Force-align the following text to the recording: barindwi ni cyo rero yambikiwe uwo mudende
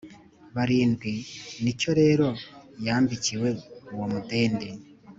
barindwi 0.55 1.13
ni 1.63 1.71
cyo 1.79 1.91
rero 1.99 2.27
yambikiwe 2.85 3.49
uwo 3.93 4.05
mudende 4.13 4.67